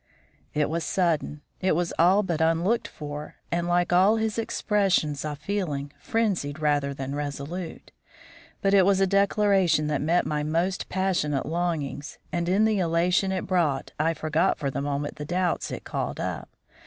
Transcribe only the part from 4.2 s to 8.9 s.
expressions of feeling, frenzied rather than resolute. But it